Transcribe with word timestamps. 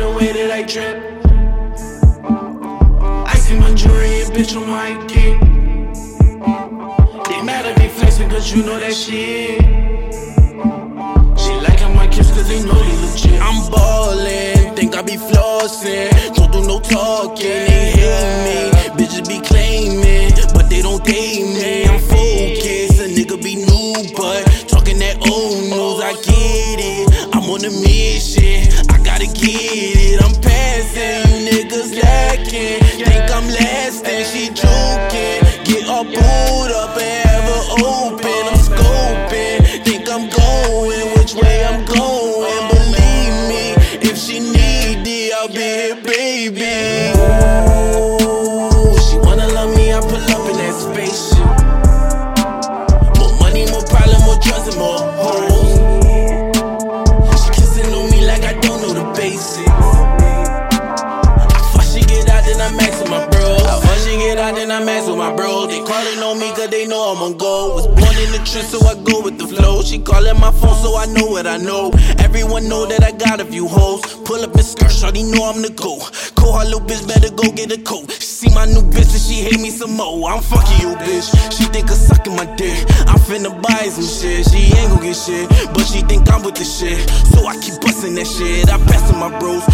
the 0.00 0.10
way 0.16 0.32
that 0.32 0.50
I 0.50 0.62
drip. 0.62 0.96
I 3.26 3.34
see 3.36 3.58
my 3.58 3.72
jewelry 3.74 4.22
and 4.22 4.32
bitch 4.32 4.56
on 4.56 4.66
my 4.68 4.90
dick. 5.06 5.38
They 7.28 7.42
mad 7.42 7.66
at 7.66 7.78
me 7.78 7.88
flexing 7.88 8.30
cause 8.30 8.50
you 8.52 8.62
know 8.62 8.78
that 8.80 8.94
shit. 8.94 9.60
She 11.40 11.52
liking 11.66 11.94
my 11.94 12.06
kiss 12.08 12.30
cause 12.30 12.48
they 12.48 12.62
know 12.64 12.74
they 12.74 12.96
legit. 13.04 13.40
I'm 13.42 13.70
ballin', 13.70 14.74
think 14.74 14.96
I 14.96 15.02
be 15.02 15.16
flossin'. 15.16 16.34
Don't 16.34 16.50
do 16.52 16.66
no 16.66 16.80
talking, 16.80 17.44
they 17.44 17.92
hate 18.00 18.94
me. 18.96 19.04
Bitches 19.04 19.28
be 19.28 19.40
claiming, 19.40 20.32
but 20.54 20.70
they 20.70 20.80
don't 20.80 21.04
date 21.04 21.44
me. 21.44 21.84
I'm 21.84 22.00
focused, 22.00 23.00
a 23.00 23.06
nigga 23.08 23.36
be 23.42 23.59
on 27.60 27.66
a 27.66 27.80
mission, 27.80 28.72
I 28.88 28.98
gotta 29.04 29.26
get 29.26 29.36
it. 29.44 30.22
I'm 30.22 30.34
passing, 30.40 31.44
you 31.44 31.50
niggas 31.50 31.92
lacking. 32.00 32.80
Think 33.04 33.30
I'm 33.30 33.46
lasting, 33.48 34.24
she 34.24 34.48
joking. 34.48 35.40
Get 35.64 35.88
all 35.88 36.04
pulled 36.04 36.72
up 36.72 36.96
and 36.96 37.28
have 37.28 37.44
her 37.44 37.64
open. 37.84 38.42
I'm 38.48 38.60
scoping, 38.64 39.84
think 39.84 40.08
I'm 40.08 40.28
going, 40.30 41.18
which 41.18 41.34
way 41.34 41.64
I'm 41.64 41.84
going. 41.84 42.68
Believe 42.70 43.36
me, 43.50 43.74
if 44.08 44.16
she 44.16 44.40
need 44.40 45.06
it, 45.06 45.32
I'll 45.34 45.48
be 45.48 45.54
here, 45.54 45.96
baby. 46.02 47.19
She 64.40 64.56
then 64.56 64.70
I'm 64.70 64.86
with 64.86 65.18
my 65.18 65.36
bros. 65.36 65.68
They 65.68 65.84
calling 65.84 66.18
on 66.22 66.40
me 66.40 66.48
cause 66.56 66.70
they 66.70 66.86
know 66.86 67.12
I'm 67.12 67.22
on 67.22 67.36
go. 67.36 67.74
Was 67.74 67.86
born 67.86 68.16
in 68.24 68.32
the 68.32 68.40
trend, 68.48 68.68
so 68.72 68.80
I 68.88 68.94
go 69.04 69.20
with 69.20 69.36
the 69.36 69.46
flow. 69.46 69.82
She 69.82 69.98
calling 69.98 70.40
my 70.40 70.50
phone, 70.50 70.80
so 70.80 70.96
I 70.96 71.04
know 71.12 71.26
what 71.26 71.46
I 71.46 71.58
know. 71.58 71.92
Everyone 72.24 72.66
know 72.66 72.86
that 72.86 73.04
I 73.04 73.12
got 73.12 73.40
a 73.40 73.44
few 73.44 73.68
hoes. 73.68 74.00
Pull 74.24 74.40
up 74.40 74.56
in 74.56 74.62
skirt, 74.62 74.88
shawty 74.88 75.28
know 75.28 75.44
I'm 75.44 75.60
the 75.60 75.68
go. 75.68 76.00
Call 76.40 76.56
her 76.58 76.64
little 76.64 76.80
bitch, 76.80 77.06
better 77.06 77.28
go 77.28 77.52
get 77.52 77.70
a 77.70 77.82
coat. 77.82 78.10
She 78.12 78.48
see 78.48 78.54
my 78.54 78.64
new 78.64 78.80
bitch 78.80 79.12
and 79.12 79.20
she 79.20 79.44
hate 79.44 79.60
me 79.60 79.68
some 79.68 79.92
more. 79.92 80.30
I'm 80.30 80.40
fucking 80.40 80.88
you, 80.88 80.96
bitch. 80.96 81.28
She 81.52 81.64
think 81.68 81.90
I'm 81.90 82.00
sucking 82.00 82.34
my 82.34 82.48
dick. 82.56 82.80
I'm 83.12 83.20
finna 83.20 83.52
buy 83.60 83.92
some 83.92 84.08
shit. 84.08 84.48
She 84.48 84.72
ain't 84.72 84.88
gon' 84.88 85.04
get 85.04 85.16
shit, 85.20 85.52
but 85.76 85.84
she 85.84 86.00
think 86.08 86.32
I'm 86.32 86.40
with 86.40 86.56
the 86.56 86.64
shit. 86.64 86.96
So 87.28 87.44
I 87.44 87.60
keep 87.60 87.76
busting 87.84 88.16
that 88.16 88.24
shit. 88.24 88.72
I 88.72 88.80
pass 88.88 89.04
to 89.10 89.16
my 89.20 89.28
bros. 89.36 89.68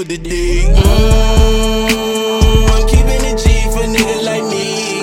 With 0.00 0.08
the 0.08 0.16
D. 0.16 0.64
Mmm, 0.64 1.90
I'm 2.72 2.88
keeping 2.88 3.22
it 3.28 3.36
G 3.36 3.44
for 3.68 3.84
niggas 3.84 4.24
like 4.24 4.44
me. 4.44 5.00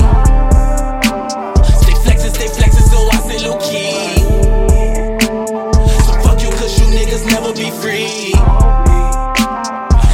Stay 1.84 1.96
flexin', 2.04 2.34
stay 2.34 2.48
flexin', 2.48 2.88
so 2.90 2.98
I 3.14 3.18
stay 3.28 3.40
low 3.46 3.58
key. 3.62 4.26
So 6.02 6.12
fuck 6.24 6.42
you, 6.42 6.50
cause 6.50 6.74
you 6.80 6.88
niggas 6.98 7.24
never 7.30 7.54
be 7.54 7.70
free. 7.82 8.34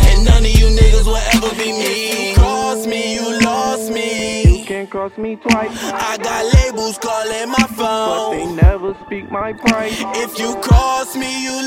And 0.10 0.26
none 0.26 0.44
of 0.44 0.54
you 0.60 0.68
niggas 0.68 1.06
will 1.06 1.24
ever 1.36 1.52
be 1.56 1.72
me. 1.72 2.32
You 2.32 2.36
crossed 2.36 2.86
me, 2.86 3.14
you 3.16 3.40
lost 3.40 3.90
me. 3.90 4.60
You 4.60 4.66
can't 4.66 4.90
cross 4.90 5.18
me 5.18 5.38
twice, 5.38 5.72
I 5.82 6.18
got 6.18 6.44
labels 6.56 6.98
calling 6.98 7.50
my 7.50 7.68
phone. 7.78 7.78
but 7.78 8.32
they 8.32 8.46
never 8.62 8.94
speak 9.06 9.32
my 9.32 9.54
price. 9.54 9.96
If 10.18 10.38
you 10.40 10.56
cross 10.56 11.16
me, 11.16 11.42
you 11.42 11.54
lost 11.54 11.54
me. 11.54 11.54
You 11.54 11.63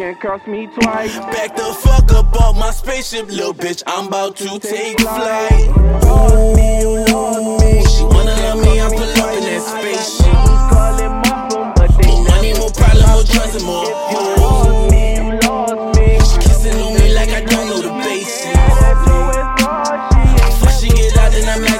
can't 0.00 0.18
cross 0.18 0.46
me 0.46 0.66
twice. 0.66 1.14
Back 1.18 1.54
the 1.56 1.74
fuck 1.74 2.10
up 2.12 2.34
off 2.40 2.56
my 2.56 2.70
spaceship, 2.70 3.28
little 3.28 3.52
bitch. 3.52 3.82
I'm 3.86 4.06
about 4.06 4.34
to 4.36 4.58
take 4.58 4.98
flight. 4.98 5.68
Lord 6.04 6.56
me, 6.56 6.86
Lord 7.12 7.60
me. 7.60 7.84
She 7.84 8.04
wanna 8.04 8.34
love 8.44 8.60
me, 8.64 8.80
I 8.80 8.88
pull 8.88 9.02
up 9.20 9.34
in 9.36 9.44
that 9.44 9.60
spaceship. 9.60 10.32
More 12.06 12.24
money, 12.30 12.52
more 12.54 12.70
problems, 12.70 13.10
more 13.12 13.24
drugs, 13.24 13.54
and 13.56 13.64
more 13.66 13.92
hoes. 14.10 14.88
She 16.32 16.36
kissing 16.48 16.80
on 16.80 16.94
me 16.94 17.12
like 17.12 17.28
I 17.28 17.44
don't 17.44 17.66
know 17.68 17.80
the 17.82 17.92
basics. 18.02 18.56
Before 20.46 20.72
she 20.80 20.88
get 20.88 21.18
out, 21.18 21.30
then 21.32 21.46
I'm 21.46 21.60
like. 21.62 21.79